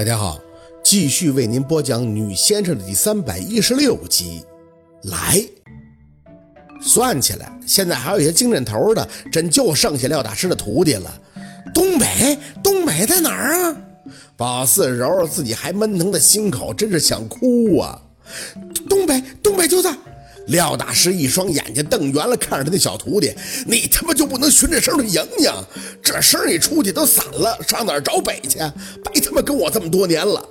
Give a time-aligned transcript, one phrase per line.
[0.00, 0.40] 大家好，
[0.82, 4.42] 继续为您播讲《女先生》的第三百一十六集。
[5.02, 5.38] 来，
[6.80, 11.20] 算起来，现在还有一些精神头的，真就剩下廖大师的徒弟了。
[11.74, 13.76] 东北，东北在哪儿啊？
[14.38, 18.00] 宝四揉揉自己还闷疼的心口，真是想哭啊！
[18.88, 19.94] 东北，东北就在。
[20.50, 23.32] 廖大师一双眼睛瞪圆了，看着他那小徒弟
[23.66, 25.52] ：“你他妈就不能循着声去迎迎？
[26.02, 28.58] 这声一出去都散了，上哪儿找北去？
[28.58, 30.44] 白他妈跟我这么多年了。”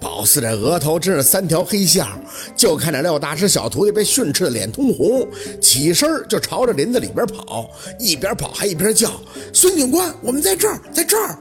[0.00, 2.04] 宝四这额头真是三条黑线，
[2.56, 5.26] 就看着廖大师小徒弟被训斥的脸通红，
[5.60, 9.12] 起身就朝着林子里边跑，一边跑还一边叫
[9.54, 11.38] ：“孙警官，我们在这儿，在这儿！”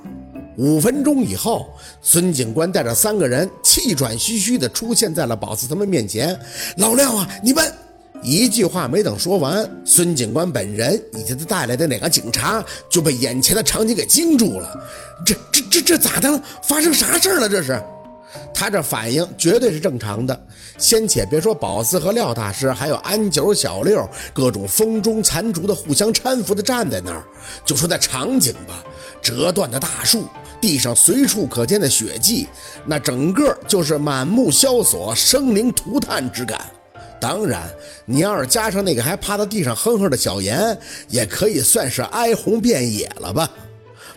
[0.58, 1.68] 五分钟以后，
[2.02, 6.38] 孙警官带着三个人气喘吁吁地出现在了宝四他们面前。
[6.78, 7.74] 老廖啊，你们
[8.22, 14.78] 一句话没等说完，孙警官本人以及他带来的哪个警察就被眼前的场景给惊住了。
[15.26, 16.42] 这、这、这、这咋的了？
[16.64, 17.48] 发生啥事了？
[17.48, 17.82] 这是？
[18.54, 20.40] 他这反应绝对是正常的。
[20.78, 27.24] 先且别说宝四和廖大师，还有安九、小六，各种风中残烛的互相搀扶的站在那儿。
[27.66, 28.84] 就说那场景吧，
[29.22, 30.26] 折断的大树，
[30.62, 32.48] 地上随处可见的血迹，
[32.86, 36.60] 那整个就是满目萧索、生灵涂炭之感。
[37.20, 37.70] 当然，
[38.06, 43.50] 你要是加上那个还趴在地上哼哼的小严，也可以算是哀鸿遍野了吧？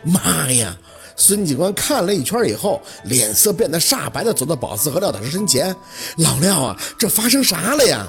[0.03, 0.77] 妈呀！
[1.15, 5.77] 孙警官看了一圈以后，脸色变得煞白的走到宝四和廖大师身前
[6.17, 8.07] ：“老廖啊，这发生啥了呀？”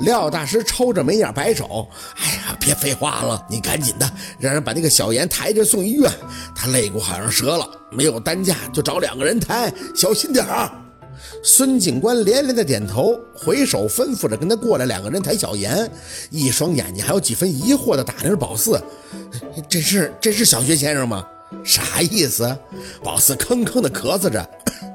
[0.00, 1.88] 廖大师抽着眉眼摆手
[2.20, 6.12] ：“哎呀，别废话了，你赶紧的，让人把那个小严抬着送医院。
[6.54, 10.70] 他肋骨好像折了，没有担架，就找两个人抬，小心点儿。”
[11.42, 15.90] 孙警官连连的点头，回首吩咐着跟他过来两个人抬小严，
[16.30, 18.80] 一双眼睛还有几分疑惑的打量着宝四
[19.68, 21.26] ：“这是这是小学先生吗？”
[21.64, 22.56] 啥意思？
[23.02, 24.48] 宝四吭吭的咳嗽着，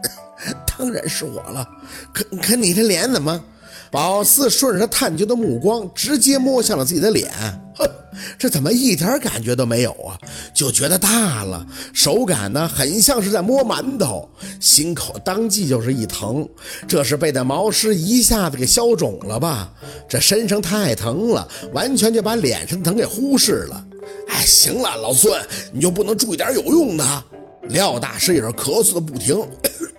[0.77, 1.67] 当然是我了。
[2.13, 3.43] 可可你这脸怎么？
[3.89, 7.31] 宝四顺着他探究的目光，直接摸向了自己的脸。
[7.75, 7.89] 哼，
[8.37, 10.17] 这怎么一点感觉都没有啊？
[10.53, 14.29] 就觉得大了，手感呢，很像是在摸馒头。
[14.59, 16.47] 心口当即就是一疼，
[16.87, 19.71] 这是被那毛师一下子给消肿了吧？
[20.07, 23.85] 这身上太疼了，完全就把脸上的疼给忽视了。
[24.27, 27.23] 哎，行了，老孙，你就不能注意点有用的？
[27.69, 29.35] 廖大师也是咳嗽的不停，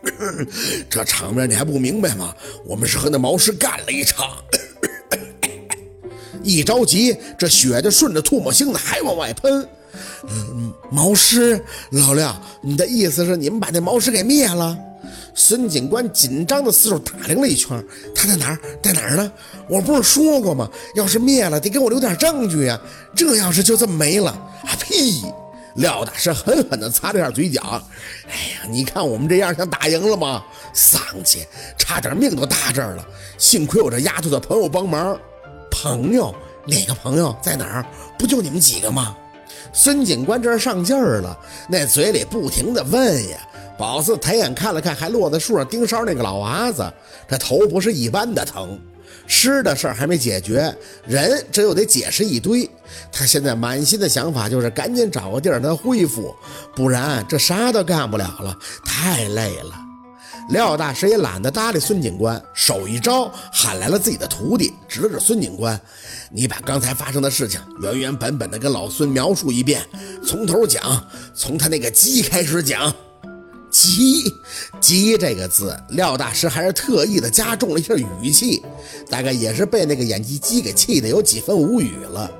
[0.90, 2.34] 这场面你还不明白吗？
[2.64, 4.26] 我们是和那毛师干了一场，
[6.42, 9.66] 一着急，这血就顺着唾沫星子还往外喷。
[10.28, 14.76] 嗯，毛师，老廖，你的意思是你们把那毛师给灭了？
[15.34, 17.82] 孙警官紧张的四处打量了一圈，
[18.14, 18.58] 他在哪儿？
[18.82, 19.32] 在哪儿呢？
[19.68, 20.70] 我不是说过吗？
[20.94, 22.80] 要是灭了，得给我留点证据呀！
[23.14, 25.22] 这要是就这么没了，啊屁！
[25.74, 27.82] 廖大师狠狠地擦了下嘴角。
[28.28, 30.42] 哎呀，你看我们这样，像打赢了吗？
[30.72, 31.46] 丧气，
[31.78, 33.06] 差点命都搭这儿了。
[33.38, 35.18] 幸亏我这丫头的朋友帮忙。
[35.70, 36.34] 朋友？
[36.66, 37.34] 哪个朋友？
[37.42, 37.86] 在哪儿？
[38.18, 39.16] 不就你们几个吗？
[39.72, 41.38] 孙警官这上劲儿了，
[41.68, 43.38] 那嘴里不停地问呀。
[43.78, 46.92] 宝四抬眼看了看还落在树上盯梢那个老娃子，
[47.26, 48.78] 这头不是一般的疼。
[49.26, 50.74] 尸的事儿还没解决，
[51.06, 52.68] 人这又得解释一堆。
[53.10, 56.34] 他现在满心的想法就是赶紧找个地儿让他恢复，
[56.74, 59.78] 不然这啥都干不了了，太累了。
[60.50, 65.80] 廖大师也懒得搭理孙警官，手一招喊来了自己的徒弟，指了指孙警官
[66.32, 69.80] ：“你把刚才发生的事情原原本本的跟老孙描述一遍，
[70.26, 72.92] 从头讲，从他那个鸡开始讲。”
[73.72, 74.32] 急，
[74.80, 78.62] 急这个字，廖大师还是特意的加重了一下语气，
[79.08, 82.30] 大概也是被那个演技鸡给气得有几分无语了。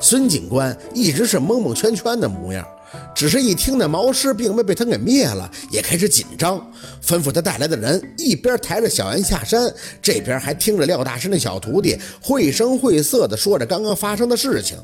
[0.00, 2.66] 孙警官一直是蒙蒙圈圈的模样，
[3.14, 6.58] 只是一听那毛师并没被他给灭了，也开始紧张，
[7.04, 9.72] 吩咐他带来的人一边抬着小安下山，
[10.02, 14.76] 这边还听着廖大师那小徒弟绘声绘色的说着刚刚发生的事情。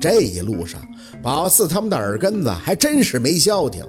[0.00, 0.80] 这一路上，
[1.22, 3.84] 宝四他们的耳根子还真是没消停。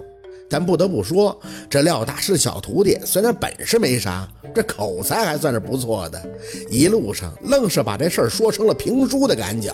[0.49, 1.39] 但不得不说，
[1.69, 6.21] 这廖大师小徒弟虽然本事没啥，这口才还算是不错的。
[6.69, 9.73] 一路上愣是把这事儿说成了评书的感觉，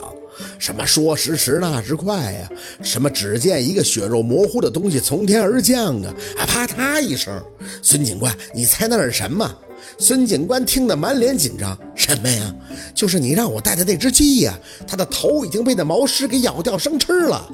[0.58, 2.50] 什么说时迟那时快呀，
[2.82, 7.42] 什么只见一个血肉模糊的东西从天而降啊，啊啪嗒一声，
[7.82, 9.54] 孙警官，你猜那是什么？
[9.98, 11.78] 孙警官听得满脸紧张，
[12.10, 12.54] 什么呀？
[12.94, 14.58] 就是你让我带的那只鸡呀，
[14.88, 17.50] 它的头已经被那毛狮给咬掉生吃了。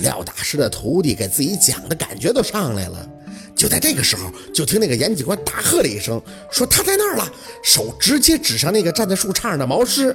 [0.00, 3.08] 廖大师的徒弟给自己讲的感觉都上来了。
[3.54, 6.20] 就在这个时候，就听那个严警官大喝了一声，
[6.50, 7.26] 说他在那儿了，
[7.64, 10.14] 手直接指上那个站在树杈上的毛狮。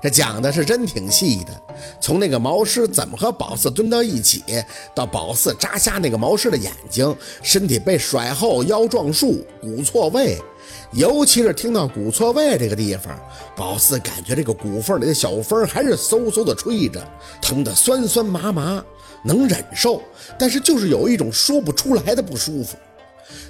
[0.00, 1.60] 这讲的是真挺细的，
[2.00, 4.44] 从那个毛狮怎么和宝四蹲到一起，
[4.94, 10.38] 到宝四扎瞎那个毛狮的眼睛，身体被甩后腰撞树，骨错位，
[10.92, 13.18] 尤其是听到骨错位这个地方，
[13.54, 17.06] 宝四感觉这个骨缝里的小风还是嗖嗖的吹着，
[17.42, 18.82] 疼得酸酸麻麻，
[19.22, 20.02] 能忍受，
[20.38, 22.76] 但是就是有一种说不出来的不舒服。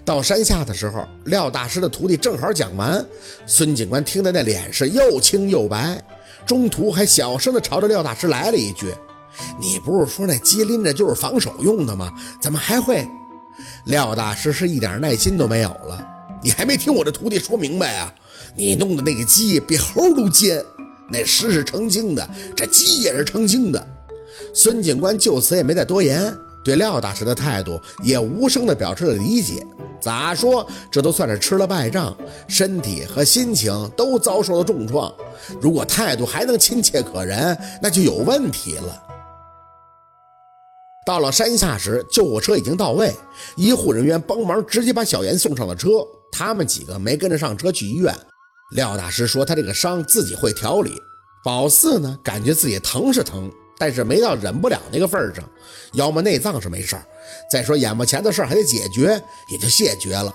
[0.05, 3.05] 到山下的时候，廖大师的徒弟正好讲完，
[3.47, 6.03] 孙警官听得那脸是又青又白。
[6.45, 8.93] 中途还小声的朝着廖大师来了一句
[9.61, 12.13] ：“你不是说那鸡拎着就是防守用的吗？
[12.41, 13.07] 怎么还会？”
[13.85, 16.18] 廖大师是一点耐心都没有了。
[16.43, 18.15] 你还没听我这徒弟说明白啊？
[18.55, 20.65] 你弄的那个鸡比猴都尖，
[21.11, 23.87] 那狮是成精的，这鸡也是成精的。
[24.55, 29.65] 孙警官就此也没再多言，对廖大师的态度也无声的表示了理解。
[30.01, 35.13] 咋说，这都算是吃了败仗，身体和心情都遭受了重创。
[35.61, 39.03] 如果态度还能亲切可人，那就有问题了。
[41.05, 43.13] 到了山下时，救护车已经到位，
[43.57, 45.89] 医护人员帮忙直接把小严送上了车。
[46.31, 48.15] 他们几个没跟着上车去医院。
[48.73, 50.93] 廖大师说他这个伤自己会调理。
[51.45, 55.43] 宝四呢，感觉自己疼是疼，但是没到忍不了那个份上。
[55.93, 57.03] 要么内脏是没事儿。
[57.51, 60.35] 再说眼巴前的事还得解决，也就谢绝了。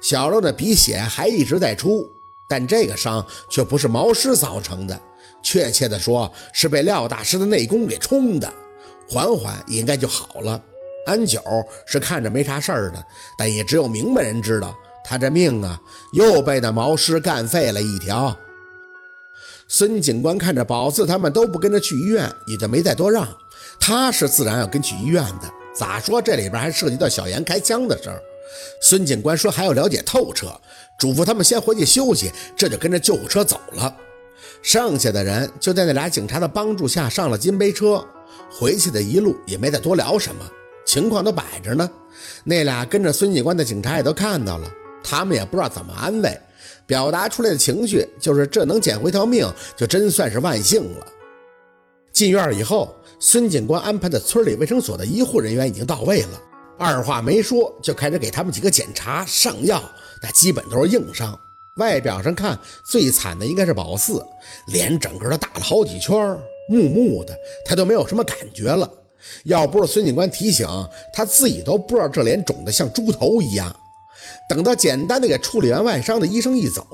[0.00, 2.08] 小六的鼻血还一直在出，
[2.48, 4.98] 但这个伤却不是毛师造成的，
[5.42, 8.50] 确切的说是被廖大师的内功给冲的，
[9.08, 10.62] 缓缓应该就好了。
[11.06, 11.40] 安九
[11.86, 13.04] 是看着没啥事儿的，
[13.36, 14.76] 但也只有明白人知道，
[15.08, 15.80] 他这命啊
[16.12, 18.36] 又被那毛师干废了一条。
[19.68, 23.26] 孙警官看着宝四他们都不跟着去医院，也就没再多让，
[23.78, 25.50] 他是自然要跟去医院的。
[25.74, 26.20] 咋说？
[26.20, 28.20] 这里边还涉及到小严开枪的事儿。
[28.80, 30.48] 孙警官说还要了解透彻，
[30.98, 33.94] 嘱咐他们先回去休息，这就跟着救护车走了。
[34.62, 38.04] 剩下的人就在那俩警察的帮助下上了金杯车，
[38.50, 40.44] 回去的一路也没再多聊什么，
[40.86, 41.88] 情况都摆着呢。
[42.44, 44.70] 那俩跟着孙警官的警察也都看到了，
[45.06, 46.38] 他们也不知道怎么安慰，
[46.86, 51.06] 表达出来的情绪就是这能捡回条命，就真算是万幸了。
[52.12, 52.94] 进院以后。
[53.18, 56.42] 孙警官安排的村里卫生所的医护人员已经到位了，
[56.78, 59.82] 二话没说就开始给他们几个检查上药，
[60.22, 61.34] 那基本都是硬伤。
[61.78, 64.22] 外表上看最惨的应该是宝四，
[64.66, 66.14] 脸整个都大了好几圈，
[66.68, 68.86] 木木的，他都没有什么感觉了。
[69.44, 70.68] 要不是孙警官提醒，
[71.14, 73.74] 他自己都不知道这脸肿得像猪头一样。
[74.48, 76.86] 等到简单的给处理完外伤的医生一走。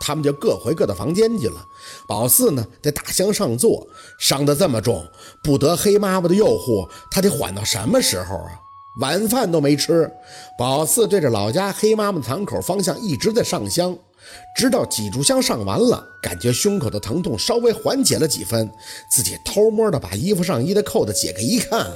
[0.00, 1.66] 他们就各回各的房间去了。
[2.06, 3.84] 宝四呢，在大厢上坐，
[4.16, 5.04] 伤得这么重，
[5.42, 8.52] 不得黑妈妈的诱惑，他得缓到什么时候啊？
[9.00, 10.08] 晚饭都没吃。
[10.56, 13.98] 宝四对着老家黑妈妈的堂口方向一直在上香，
[14.56, 18.70] 直到几炷香上完了，感觉胸口的疼痛稍微缓解了几分，
[19.10, 21.90] 自己偷摸的把衣服上衣的扣子解开一看，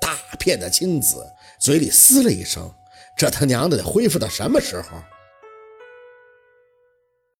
[0.00, 1.22] 大片的青紫，
[1.60, 2.70] 嘴里嘶了一声
[3.16, 5.02] ：“这他娘的得恢复到什么时候？”